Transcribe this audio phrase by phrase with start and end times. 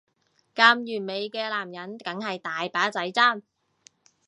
[0.55, 3.43] 咁完美嘅男人梗係大把仔爭